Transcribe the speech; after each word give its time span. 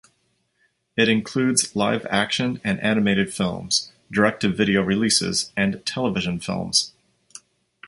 It 0.97 1.09
includes 1.09 1.75
live 1.75 2.07
action 2.07 2.59
and 2.63 2.79
animated 2.79 3.31
films, 3.31 3.91
direct-to-video 4.11 4.81
releases, 4.81 5.51
and 5.55 5.85
television 5.85 6.39
films. 6.39 6.93